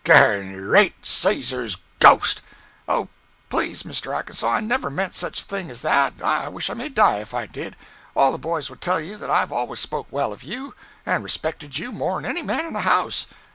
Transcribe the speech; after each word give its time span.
Ger 0.03 0.41
reat 0.71 1.05
Caesar's 1.05 1.77
ghost—" 1.99 2.41
"Oh, 2.87 3.07
please, 3.49 3.83
Mr. 3.83 4.11
Arkansas, 4.15 4.49
I 4.53 4.59
never 4.59 4.89
meant 4.89 5.13
such 5.13 5.39
a 5.41 5.45
thing 5.45 5.69
as 5.69 5.81
that, 5.83 6.15
I 6.23 6.47
wish 6.49 6.71
I 6.71 6.73
may 6.73 6.89
die 6.89 7.17
if 7.19 7.35
I 7.35 7.45
did. 7.45 7.75
All 8.15 8.31
the 8.31 8.39
boys 8.39 8.67
will 8.71 8.77
tell 8.77 8.99
you 8.99 9.15
that 9.17 9.29
I've 9.29 9.51
always 9.51 9.79
spoke 9.79 10.07
well 10.09 10.33
of 10.33 10.41
you, 10.41 10.73
and 11.05 11.23
respected 11.23 11.77
you 11.77 11.91
more'n 11.91 12.25
any 12.25 12.41
man 12.41 12.65
in 12.65 12.73
the 12.73 12.79
house. 12.81 13.27